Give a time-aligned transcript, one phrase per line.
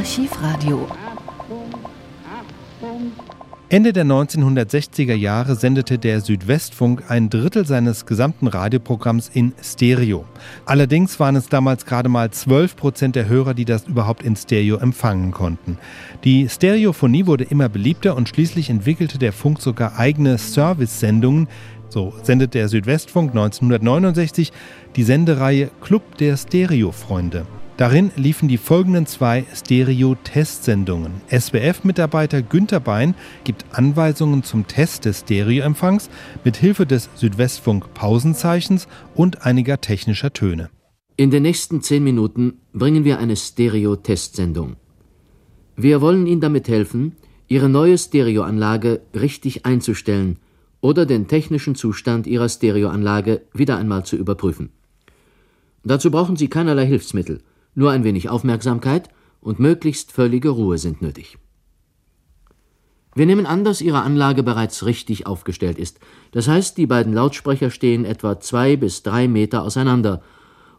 [0.00, 0.88] Archivradio.
[3.68, 10.24] Ende der 1960er Jahre sendete der Südwestfunk ein Drittel seines gesamten Radioprogramms in Stereo.
[10.64, 14.78] Allerdings waren es damals gerade mal 12 Prozent der Hörer, die das überhaupt in Stereo
[14.78, 15.76] empfangen konnten.
[16.24, 21.46] Die Stereophonie wurde immer beliebter und schließlich entwickelte der Funk sogar eigene Service-Sendungen.
[21.90, 24.50] So sendet der Südwestfunk 1969
[24.96, 27.44] die Sendereihe Club der Stereofreunde.
[27.80, 31.12] Darin liefen die folgenden zwei Stereo-Testsendungen.
[31.30, 36.10] SWF-Mitarbeiter Günter Bein gibt Anweisungen zum Test des Stereoempfangs
[36.44, 40.68] mit Hilfe des Südwestfunk-Pausenzeichens und einiger technischer Töne.
[41.16, 44.76] In den nächsten zehn Minuten bringen wir eine Stereo-Testsendung.
[45.74, 47.16] Wir wollen Ihnen damit helfen,
[47.48, 50.36] Ihre neue Stereoanlage richtig einzustellen
[50.82, 54.68] oder den technischen Zustand Ihrer Stereoanlage wieder einmal zu überprüfen.
[55.82, 57.40] Dazu brauchen Sie keinerlei Hilfsmittel.
[57.80, 59.08] Nur ein wenig Aufmerksamkeit
[59.40, 61.38] und möglichst völlige Ruhe sind nötig.
[63.14, 65.98] Wir nehmen an, dass Ihre Anlage bereits richtig aufgestellt ist.
[66.30, 70.22] Das heißt, die beiden Lautsprecher stehen etwa zwei bis drei Meter auseinander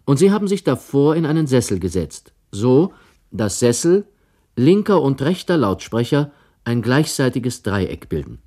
[0.06, 2.94] und Sie haben sich davor in einen Sessel gesetzt, so
[3.32, 4.06] dass Sessel,
[4.56, 6.32] linker und rechter Lautsprecher
[6.66, 8.44] ein gleichseitiges Dreieck bilden.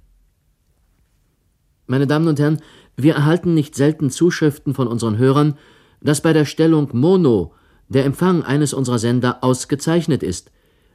[1.88, 2.62] Meine Damen und Herren,
[2.96, 5.58] wir erhalten nicht selten Zuschriften von unseren Hörern,
[6.00, 7.52] dass bei der Stellung Mono
[7.88, 10.50] der Empfang eines unserer Sender ausgezeichnet ist,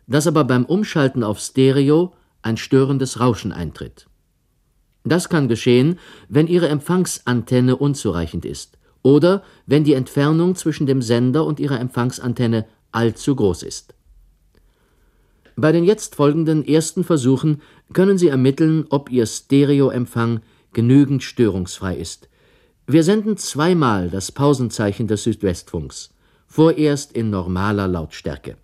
[0.08, 4.08] dass aber beim Umschalten auf Stereo ein störendes Rauschen eintritt.
[5.04, 11.46] Das kann geschehen, wenn Ihre Empfangsantenne unzureichend ist oder wenn die Entfernung zwischen dem Sender
[11.46, 13.94] und Ihrer Empfangsantenne allzu groß ist.
[15.56, 17.62] Bei den jetzt folgenden ersten Versuchen
[17.94, 20.42] können Sie ermitteln, ob Ihr Stereoempfang
[20.74, 22.30] genügend störungsfrei ist.
[22.88, 26.12] Wir senden zweimal das Pausenzeichen des Südwestfunks
[26.50, 28.58] vorerst in normaler Lautstärke.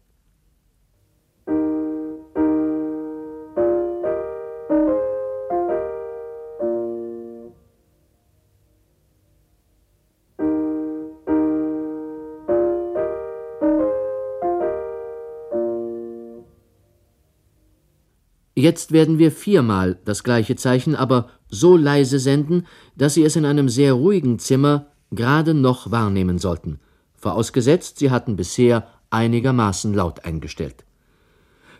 [18.57, 22.66] Jetzt werden wir viermal das gleiche Zeichen, aber so leise senden,
[22.96, 26.79] dass Sie es in einem sehr ruhigen Zimmer gerade noch wahrnehmen sollten
[27.25, 30.86] vorausgesetzt, Sie hatten bisher einigermaßen laut eingestellt.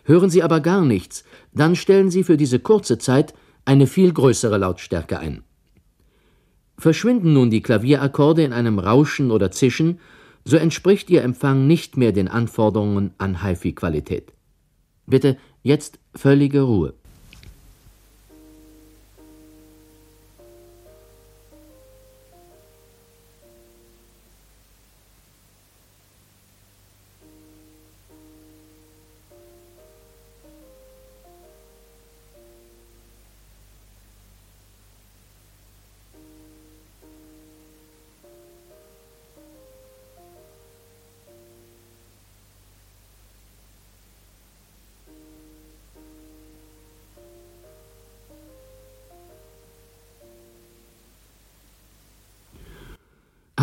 [0.02, 3.32] Hören Sie aber gar nichts, dann stellen Sie für diese kurze Zeit
[3.64, 5.44] eine viel größere Lautstärke ein.
[6.78, 10.00] Verschwinden nun die Klavierakkorde in einem Rauschen oder Zischen,
[10.44, 14.32] so entspricht Ihr Empfang nicht mehr den Anforderungen an HiFi-Qualität.
[15.06, 16.94] Bitte jetzt völlige Ruhe.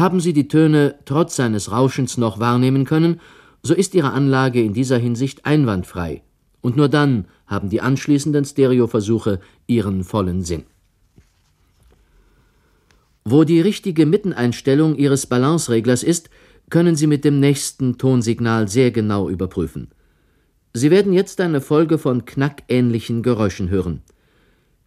[0.03, 3.21] Haben Sie die Töne trotz seines Rauschens noch wahrnehmen können,
[3.61, 6.23] so ist Ihre Anlage in dieser Hinsicht einwandfrei,
[6.59, 10.63] und nur dann haben die anschließenden Stereoversuche ihren vollen Sinn.
[13.23, 16.29] Wo die richtige Mitteneinstellung Ihres Balancereglers ist,
[16.69, 19.87] können Sie mit dem nächsten Tonsignal sehr genau überprüfen.
[20.73, 24.01] Sie werden jetzt eine Folge von knackähnlichen Geräuschen hören.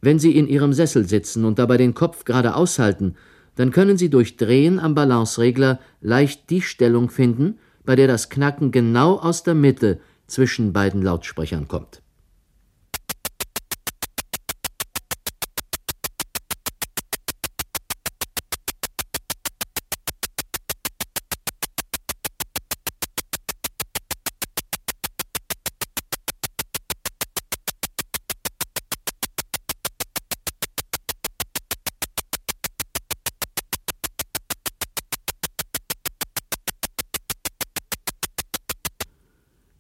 [0.03, 3.15] Wenn Sie in Ihrem Sessel sitzen und dabei den Kopf gerade aushalten,
[3.57, 8.71] dann können Sie durch Drehen am Balanceregler leicht die Stellung finden, bei der das Knacken
[8.71, 12.03] genau aus der Mitte zwischen beiden Lautsprechern kommt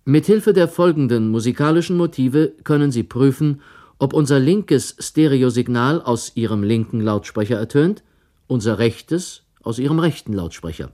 [0.08, 3.60] Mithilfe der folgenden musikalischen Motive können Sie prüfen,
[3.98, 8.04] ob unser linkes Stereosignal aus Ihrem linken Lautsprecher ertönt,
[8.46, 10.92] unser rechtes aus Ihrem rechten Lautsprecher.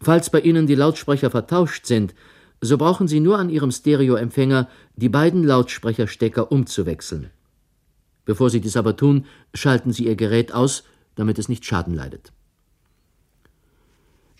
[0.00, 2.12] Falls bei Ihnen die Lautsprecher vertauscht sind,
[2.60, 7.30] so brauchen Sie nur an Ihrem Stereoempfänger die beiden Lautsprecherstecker umzuwechseln.
[8.24, 10.82] Bevor Sie dies aber tun, schalten Sie Ihr Gerät aus,
[11.14, 12.32] damit es nicht Schaden leidet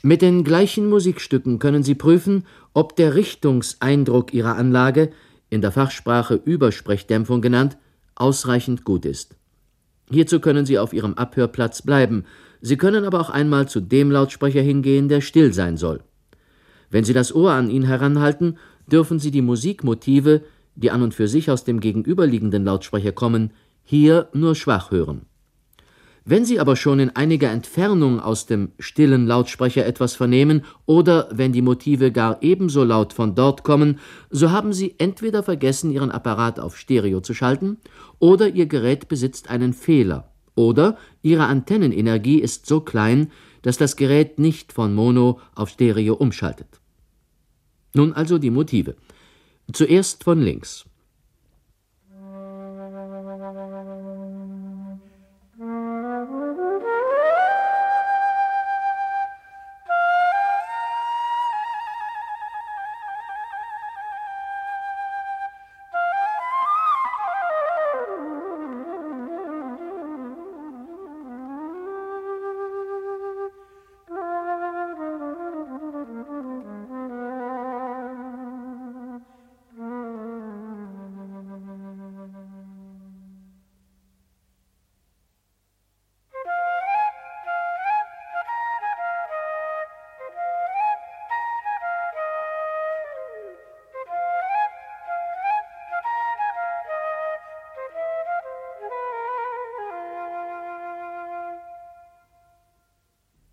[0.05, 2.45] Mit den gleichen Musikstücken können Sie prüfen,
[2.75, 5.13] ob der Richtungseindruck Ihrer Anlage,
[5.49, 7.79] in der Fachsprache Übersprechdämpfung genannt,
[8.17, 9.37] ausreichend gut ist.
[10.11, 12.25] Hierzu können Sie auf Ihrem Abhörplatz bleiben,
[12.61, 16.01] Sie können aber auch einmal zu dem Lautsprecher hingehen, der still sein soll.
[16.91, 20.43] Wenn Sie das Ohr an ihn heranhalten, dürfen Sie die Musikmotive,
[20.75, 23.53] die an und für sich aus dem gegenüberliegenden Lautsprecher kommen,
[23.85, 25.27] hier nur schwach hören.
[26.25, 31.53] Wenn Sie aber schon in einiger Entfernung aus dem stillen Lautsprecher etwas vernehmen oder wenn
[31.53, 33.99] die Motive gar ebenso laut von dort kommen,
[34.31, 37.79] so haben Sie entweder vergessen, Ihren Apparat auf Stereo zu schalten,
[38.21, 43.33] oder Ihr Gerät besitzt einen Fehler, oder Ihre Antennenenergie ist so klein,
[43.63, 46.81] dass das Gerät nicht von Mono auf Stereo umschaltet.
[47.95, 48.95] Nun also die Motive.
[49.73, 50.85] Zuerst von links.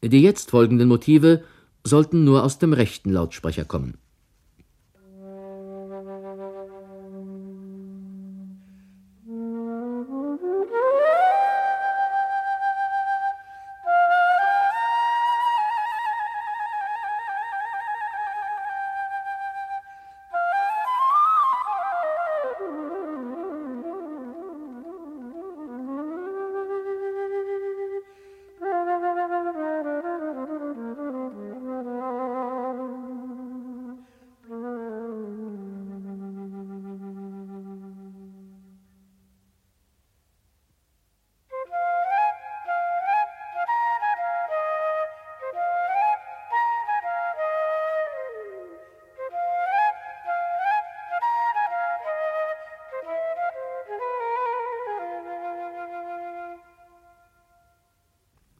[0.04, 1.44] Die jetzt folgenden Motive
[1.84, 3.98] sollten nur aus dem rechten Lautsprecher kommen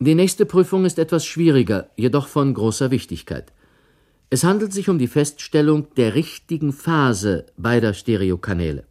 [0.09, 3.53] Die nächste Prüfung ist etwas schwieriger, jedoch von großer Wichtigkeit.
[4.31, 8.85] Es handelt sich um die Feststellung der richtigen Phase beider Stereokanäle.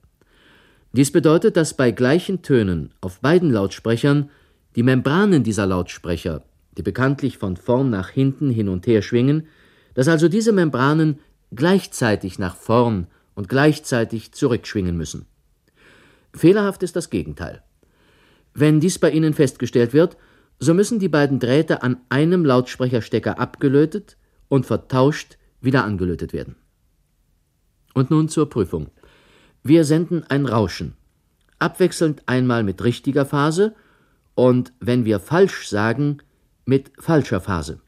[0.92, 4.30] Dies bedeutet, dass bei gleichen Tönen auf beiden Lautsprechern
[4.76, 6.44] die Membranen dieser Lautsprecher,
[6.76, 9.48] die bekanntlich von vorn nach hinten hin und her schwingen,
[9.94, 11.18] dass also diese Membranen
[11.52, 15.26] gleichzeitig nach vorn und gleichzeitig zurückschwingen müssen.
[16.32, 17.64] Fehlerhaft ist das Gegenteil.
[18.54, 20.16] Wenn dies bei Ihnen festgestellt wird,
[20.58, 24.16] so müssen die beiden Drähte an einem Lautsprecherstecker abgelötet
[24.48, 26.56] und vertauscht wieder angelötet werden.
[27.94, 28.88] Und nun zur Prüfung.
[29.62, 30.94] Wir senden ein Rauschen,
[31.58, 33.74] abwechselnd einmal mit richtiger Phase
[34.34, 36.18] und, wenn wir falsch sagen,
[36.64, 37.80] mit falscher Phase.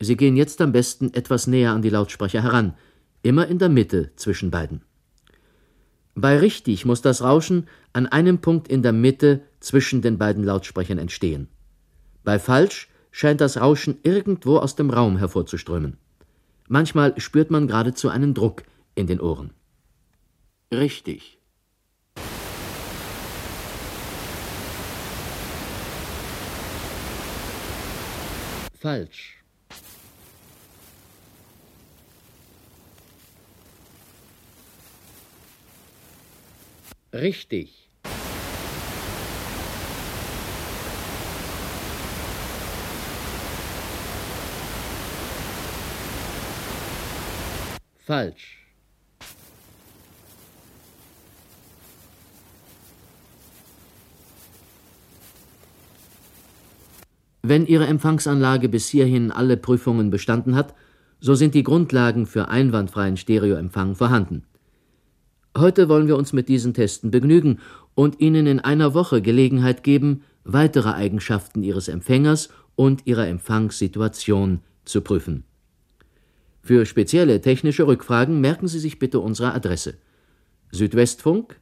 [0.00, 2.74] Sie gehen jetzt am besten etwas näher an die Lautsprecher heran,
[3.22, 4.82] immer in der Mitte zwischen beiden.
[6.14, 10.96] Bei richtig muss das Rauschen an einem Punkt in der Mitte zwischen den beiden Lautsprechern
[10.96, 11.48] entstehen.
[12.26, 15.96] Bei falsch scheint das Rauschen irgendwo aus dem Raum hervorzuströmen.
[16.66, 18.64] Manchmal spürt man geradezu einen Druck
[18.96, 19.54] in den Ohren.
[20.72, 21.38] Richtig.
[28.80, 29.44] Falsch.
[37.12, 37.85] Richtig.
[48.06, 48.64] Falsch.
[57.42, 60.72] Wenn Ihre Empfangsanlage bis hierhin alle Prüfungen bestanden hat,
[61.18, 64.44] so sind die Grundlagen für einwandfreien Stereoempfang vorhanden.
[65.58, 67.58] Heute wollen wir uns mit diesen Testen begnügen
[67.96, 75.00] und Ihnen in einer Woche Gelegenheit geben, weitere Eigenschaften Ihres Empfängers und Ihrer Empfangssituation zu
[75.00, 75.42] prüfen.
[76.66, 79.98] Für spezielle technische Rückfragen merken Sie sich bitte unsere Adresse:
[80.72, 81.60] Südwestfunk,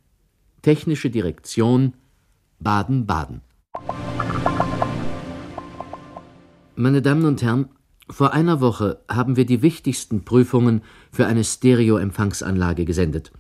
[0.63, 1.93] Technische Direktion,
[2.59, 3.43] Baden-Baden.
[6.75, 7.69] Meine Damen und Herren,
[8.09, 10.81] Vor einer Woche haben wir die wichtigsten Prüfungen
[11.13, 13.31] für eine Stereo-Empfangsanlage gesendet.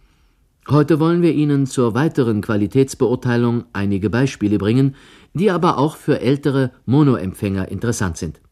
[0.68, 4.96] Heute wollen wir Ihnen zur weiteren Qualitätsbeurteilung einige Beispiele bringen,
[5.32, 8.42] die aber auch für ältere Monoempfänger interessant sind.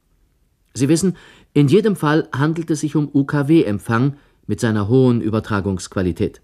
[0.75, 1.17] Sie wissen,
[1.55, 4.15] in jedem Fall handelt es sich um UKW-Empfang
[4.47, 6.41] mit seiner hohen Übertragungsqualität.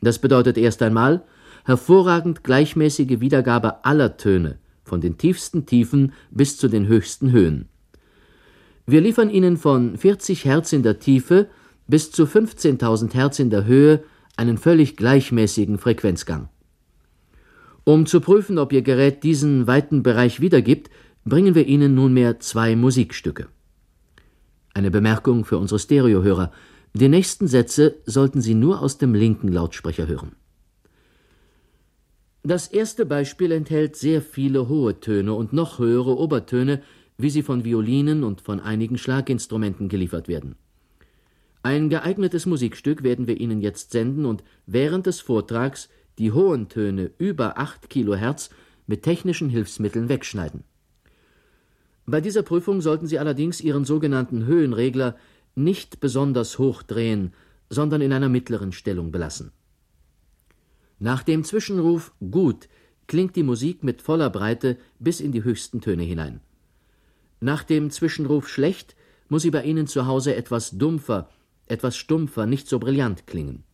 [0.00, 1.24] Das bedeutet erst einmal
[1.64, 7.68] hervorragend gleichmäßige Wiedergabe aller Töne, von den tiefsten Tiefen bis zu den höchsten Höhen.
[8.86, 11.48] Wir liefern Ihnen von 40 Hertz in der Tiefe
[11.88, 14.04] bis zu 15.000 Hertz in der Höhe
[14.36, 16.48] einen völlig gleichmäßigen Frequenzgang.
[17.84, 20.90] Um zu prüfen, ob Ihr Gerät diesen weiten Bereich wiedergibt,
[21.24, 23.48] bringen wir Ihnen nunmehr zwei Musikstücke.
[24.76, 26.52] Eine Bemerkung für unsere Stereohörer.
[26.92, 30.32] Die nächsten Sätze sollten Sie nur aus dem linken Lautsprecher hören.
[32.42, 36.82] Das erste Beispiel enthält sehr viele hohe Töne und noch höhere Obertöne,
[37.16, 40.56] wie sie von Violinen und von einigen Schlaginstrumenten geliefert werden.
[41.62, 47.12] Ein geeignetes Musikstück werden wir Ihnen jetzt senden und während des Vortrags die hohen Töne
[47.16, 48.50] über 8 Kilohertz
[48.86, 50.64] mit technischen Hilfsmitteln wegschneiden.
[52.06, 55.16] Bei dieser Prüfung sollten Sie allerdings Ihren sogenannten Höhenregler
[55.56, 57.32] nicht besonders hoch drehen,
[57.68, 59.50] sondern in einer mittleren Stellung belassen.
[60.98, 62.68] Nach dem Zwischenruf Gut
[63.08, 66.40] klingt die Musik mit voller Breite bis in die höchsten Töne hinein.
[67.40, 68.96] Nach dem Zwischenruf schlecht
[69.28, 71.28] muss sie bei Ihnen zu Hause etwas dumpfer,
[71.66, 73.64] etwas stumpfer, nicht so brillant klingen.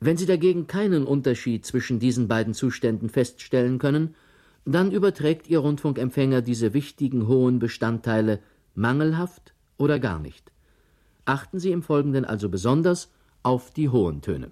[0.00, 4.14] Wenn Sie dagegen keinen Unterschied zwischen diesen beiden Zuständen feststellen können,
[4.64, 8.40] dann überträgt Ihr Rundfunkempfänger diese wichtigen hohen Bestandteile
[8.74, 10.52] mangelhaft oder gar nicht.
[11.24, 13.12] Achten Sie im Folgenden also besonders
[13.42, 14.50] auf die hohen Töne.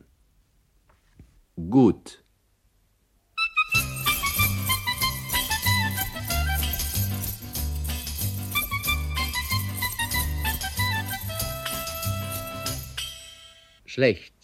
[1.57, 2.23] Gut.
[13.99, 14.38] schlecht.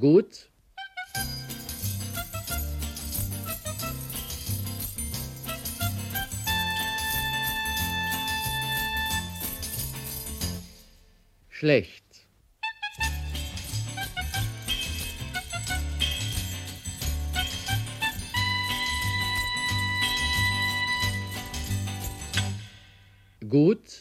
[0.00, 0.48] Gut.
[11.50, 12.10] Schlecht.
[23.50, 23.99] gut.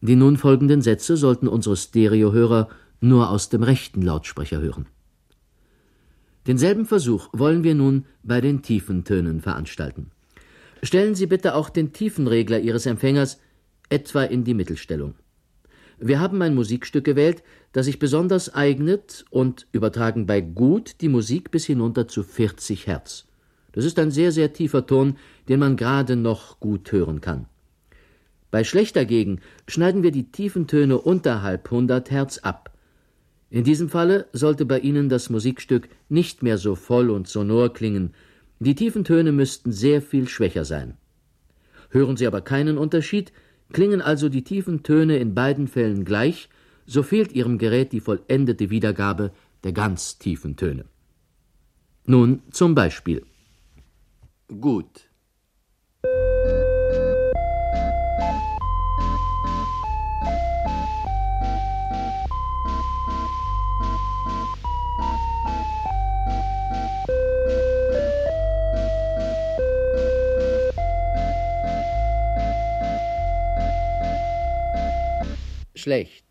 [0.00, 2.68] Die nun folgenden Sätze sollten unsere Stereohörer
[3.00, 4.86] nur aus dem rechten Lautsprecher hören.
[6.46, 10.10] Denselben Versuch wollen wir nun bei den tiefen Tönen veranstalten.
[10.82, 13.40] Stellen Sie bitte auch den Tiefenregler Ihres Empfängers
[13.88, 15.14] etwa in die Mittelstellung.
[15.98, 21.50] Wir haben ein Musikstück gewählt, das sich besonders eignet und übertragen bei gut die Musik
[21.50, 23.26] bis hinunter zu 40 Hertz.
[23.72, 25.16] Das ist ein sehr, sehr tiefer Ton,
[25.48, 27.46] den man gerade noch gut hören kann.
[28.50, 32.72] Bei schlecht dagegen schneiden wir die tiefen Töne unterhalb 100 Hertz ab.
[33.50, 38.14] In diesem Falle sollte bei Ihnen das Musikstück nicht mehr so voll und sonor klingen,
[38.60, 40.96] die tiefen Töne müssten sehr viel schwächer sein.
[41.90, 43.32] Hören Sie aber keinen Unterschied,
[43.72, 46.48] klingen also die tiefen Töne in beiden Fällen gleich,
[46.86, 49.32] so fehlt Ihrem Gerät die vollendete Wiedergabe
[49.64, 50.84] der ganz tiefen Töne.
[52.04, 53.24] Nun zum Beispiel.
[54.48, 55.08] Gut.
[75.78, 76.27] Schlecht.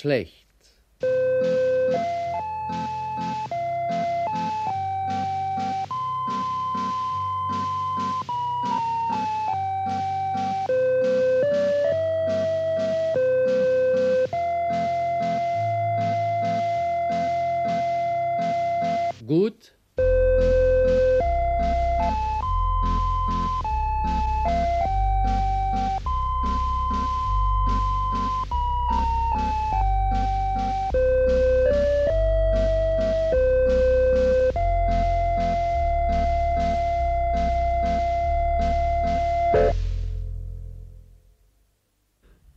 [0.00, 0.49] Schlecht.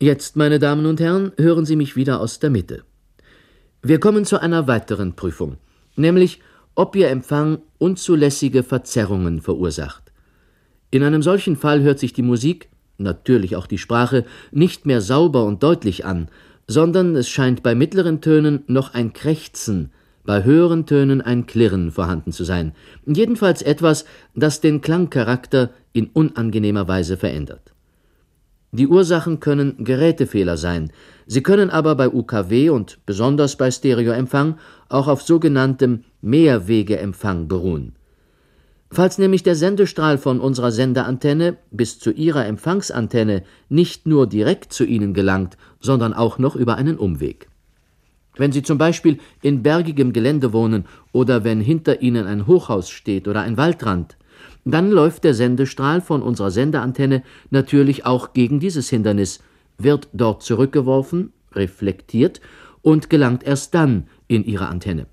[0.03, 2.83] Jetzt, meine Damen und Herren, hören Sie mich wieder aus der Mitte.
[3.81, 5.55] Wir kommen zu einer weiteren Prüfung,
[5.95, 6.41] nämlich
[6.75, 10.11] ob Ihr Empfang unzulässige Verzerrungen verursacht.
[10.91, 12.67] In einem solchen Fall hört sich die Musik,
[12.97, 16.27] natürlich auch die Sprache, nicht mehr sauber und deutlich an,
[16.67, 19.93] sondern es scheint bei mittleren Tönen noch ein Krächzen,
[20.25, 22.73] bei höheren Tönen ein Klirren vorhanden zu sein,
[23.05, 24.03] jedenfalls etwas,
[24.35, 27.72] das den Klangcharakter in unangenehmer Weise verändert.
[28.73, 30.91] Die Ursachen können Gerätefehler sein,
[31.27, 34.57] sie können aber bei UKW und besonders bei Stereoempfang
[34.89, 37.93] auch auf sogenanntem Mehrwegeempfang beruhen.
[38.89, 44.85] Falls nämlich der Sendestrahl von unserer Senderantenne bis zu Ihrer Empfangsantenne nicht nur direkt zu
[44.85, 47.49] Ihnen gelangt, sondern auch noch über einen Umweg.
[48.37, 53.27] Wenn Sie zum Beispiel in bergigem Gelände wohnen oder wenn hinter Ihnen ein Hochhaus steht
[53.27, 54.17] oder ein Waldrand,
[54.65, 59.39] dann läuft der Sendestrahl von unserer Sendeantenne natürlich auch gegen dieses Hindernis,
[59.77, 62.41] wird dort zurückgeworfen, reflektiert
[62.81, 65.07] und gelangt erst dann in Ihre Antenne.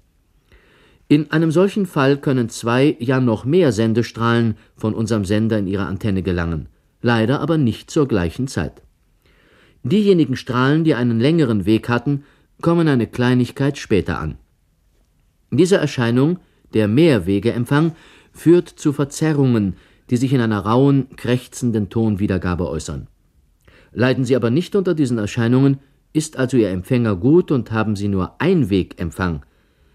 [1.08, 5.86] In einem solchen Fall können zwei, ja noch mehr Sendestrahlen von unserem Sender in Ihre
[5.86, 6.68] Antenne gelangen,
[7.02, 8.82] leider aber nicht zur gleichen Zeit.
[9.82, 12.24] Diejenigen Strahlen, die einen längeren Weg hatten,
[12.60, 14.36] kommen eine Kleinigkeit später an.
[15.50, 16.38] Diese Erscheinung,
[16.74, 17.92] der Mehrwegeempfang,
[18.40, 19.76] führt zu Verzerrungen,
[20.08, 23.06] die sich in einer rauen, krächzenden Tonwiedergabe äußern.
[23.92, 25.78] Leiden Sie aber nicht unter diesen Erscheinungen,
[26.14, 29.44] ist also Ihr Empfänger gut und haben Sie nur Einwegempfang,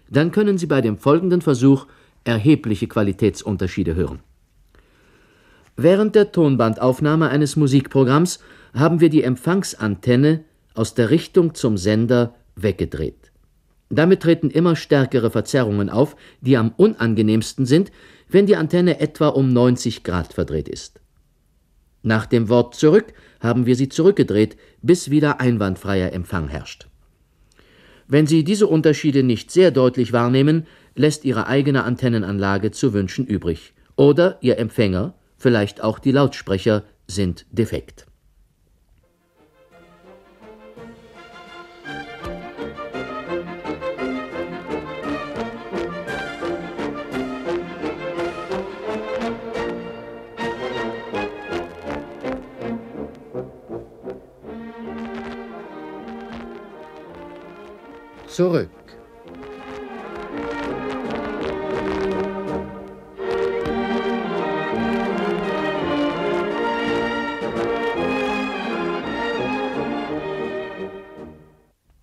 [0.08, 1.88] dann können Sie bei dem folgenden Versuch
[2.22, 4.20] erhebliche Qualitätsunterschiede hören.
[5.76, 8.38] Während der Tonbandaufnahme eines Musikprogramms
[8.72, 13.32] haben wir die Empfangsantenne aus der Richtung zum Sender weggedreht.
[13.88, 17.92] Damit treten immer stärkere Verzerrungen auf, die am unangenehmsten sind,
[18.28, 21.00] wenn die Antenne etwa um 90 Grad verdreht ist.
[22.02, 26.88] Nach dem Wort zurück haben wir sie zurückgedreht, bis wieder einwandfreier Empfang herrscht.
[28.08, 33.74] Wenn Sie diese Unterschiede nicht sehr deutlich wahrnehmen, lässt Ihre eigene Antennenanlage zu wünschen übrig.
[33.96, 38.05] Oder Ihr Empfänger, vielleicht auch die Lautsprecher, sind defekt.
[58.36, 58.68] Zurück.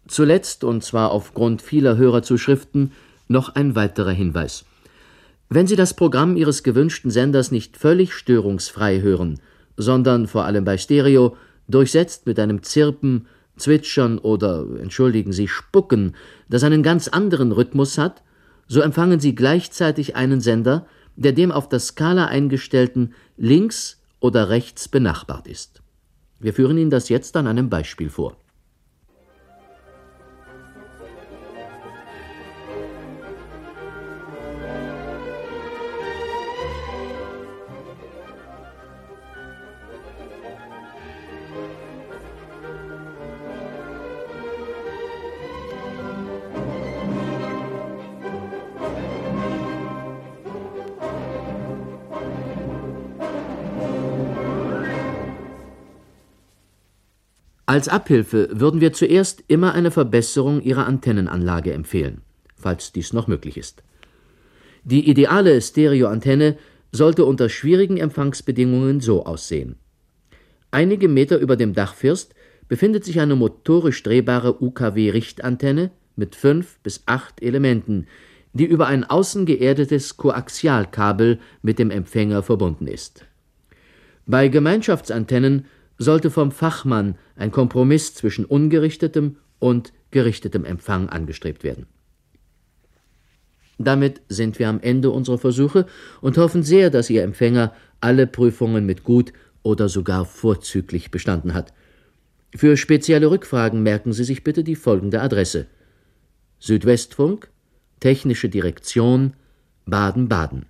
[0.07, 2.93] Zuletzt, und zwar aufgrund vieler Hörerzuschriften,
[3.27, 4.65] noch ein weiterer Hinweis.
[5.49, 9.39] Wenn Sie das Programm Ihres gewünschten Senders nicht völlig störungsfrei hören,
[9.77, 16.15] sondern vor allem bei Stereo durchsetzt mit einem Zirpen, Zwitschern oder, entschuldigen Sie, Spucken,
[16.49, 18.23] das einen ganz anderen Rhythmus hat,
[18.67, 24.87] so empfangen Sie gleichzeitig einen Sender, der dem auf der Skala eingestellten links oder rechts
[24.87, 25.81] benachbart ist.
[26.39, 28.37] Wir führen Ihnen das jetzt an einem Beispiel vor.
[57.65, 62.21] Als Abhilfe würden wir zuerst immer eine Verbesserung Ihrer Antennenanlage empfehlen,
[62.57, 63.83] falls dies noch möglich ist.
[64.83, 66.57] Die ideale Stereoantenne
[66.91, 69.77] sollte unter schwierigen Empfangsbedingungen so aussehen.
[70.71, 72.35] Einige Meter über dem Dachfirst
[72.67, 78.07] befindet sich eine motorisch drehbare UKW-Richtantenne mit fünf bis acht Elementen,
[78.51, 83.25] die über ein außen geerdetes Koaxialkabel mit dem Empfänger verbunden ist.
[84.25, 85.65] Bei Gemeinschaftsantennen
[86.03, 91.87] sollte vom Fachmann ein Kompromiss zwischen ungerichtetem und gerichtetem Empfang angestrebt werden.
[93.79, 95.87] Damit sind wir am Ende unserer Versuche
[96.21, 101.73] und hoffen sehr, dass Ihr Empfänger alle Prüfungen mit gut oder sogar vorzüglich bestanden hat.
[102.55, 105.65] Für spezielle Rückfragen merken Sie sich bitte die folgende Adresse
[106.59, 107.49] Südwestfunk,
[107.99, 109.33] Technische Direktion,
[109.85, 110.65] Baden-Baden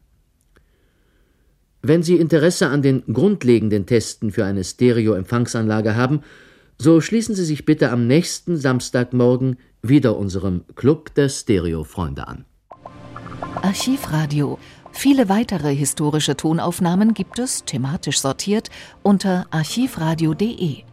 [1.83, 6.21] wenn Sie Interesse an den grundlegenden Testen für eine Stereo-Empfangsanlage haben,
[6.77, 12.45] so schließen Sie sich bitte am nächsten Samstagmorgen wieder unserem Club der Stereo-Freunde an.
[13.61, 14.57] Archivradio.
[14.91, 18.69] Viele weitere historische Tonaufnahmen gibt es, thematisch sortiert,
[19.01, 20.83] unter archivradio.de.